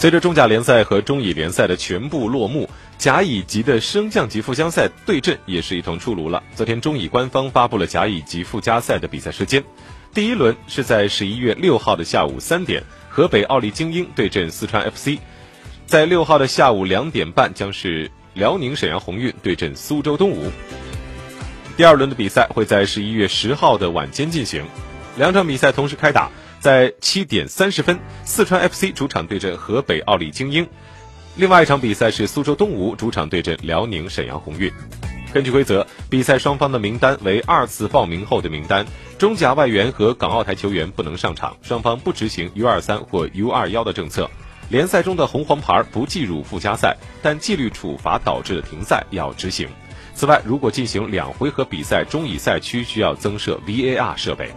[0.00, 2.66] 随着中甲联赛和中乙联赛的全部落幕，
[2.96, 6.42] 甲乙级的升降级附加赛对阵也是一同出炉了。
[6.56, 9.62] 昨天，中乙官方发布了甲乙级附加赛的比赛时间，
[10.14, 15.18] 第一轮是在十一月六号的下午三点，河北奥力精英对阵四川 FC；
[15.84, 20.50] 在六号的下午两点半，将是辽宁沈阳鸿运对阵苏州东吴。
[21.76, 24.64] 第二轮的比赛会在十一月十号的晚间进行，
[25.18, 26.30] 两场比赛同时开打。
[26.60, 30.68] 在七点三十分，四川 FC 主场对阵河北奥力精英。
[31.36, 34.70] 另外一场比赛是苏州东吴主场对阵辽宁沈阳宏运。
[35.32, 38.84] 根据规则，比赛双方的名单为二次报名后的名单，
[39.16, 44.28] 中甲外援和港澳台球员不能上场，双方不执行 U 二三或 U 二幺的政策。
[44.68, 49.66] 联赛中的红黄牌不计入附加赛，但纪律处罚导致的停赛要执行。
[50.14, 54.50] 此外，如果进行两回合比赛，中乙赛区需要增设 VAR 设备。